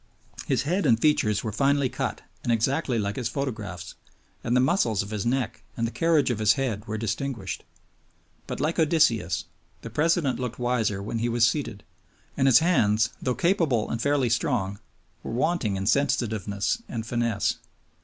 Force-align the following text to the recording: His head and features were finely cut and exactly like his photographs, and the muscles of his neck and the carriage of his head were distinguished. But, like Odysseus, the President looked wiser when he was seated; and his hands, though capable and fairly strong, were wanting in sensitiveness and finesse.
His 0.47 0.63
head 0.63 0.87
and 0.87 0.99
features 0.99 1.43
were 1.43 1.51
finely 1.51 1.87
cut 1.87 2.21
and 2.43 2.51
exactly 2.51 2.97
like 2.97 3.17
his 3.17 3.29
photographs, 3.29 3.93
and 4.43 4.55
the 4.55 4.59
muscles 4.59 5.03
of 5.03 5.11
his 5.11 5.27
neck 5.27 5.61
and 5.77 5.85
the 5.85 5.91
carriage 5.91 6.31
of 6.31 6.39
his 6.39 6.53
head 6.53 6.87
were 6.87 6.97
distinguished. 6.97 7.63
But, 8.47 8.59
like 8.59 8.79
Odysseus, 8.79 9.45
the 9.83 9.91
President 9.91 10.39
looked 10.39 10.57
wiser 10.57 11.03
when 11.03 11.19
he 11.19 11.29
was 11.29 11.45
seated; 11.45 11.83
and 12.35 12.47
his 12.47 12.57
hands, 12.65 13.11
though 13.21 13.35
capable 13.35 13.91
and 13.91 14.01
fairly 14.01 14.31
strong, 14.31 14.79
were 15.21 15.29
wanting 15.33 15.75
in 15.77 15.85
sensitiveness 15.85 16.81
and 16.89 17.05
finesse. 17.05 17.57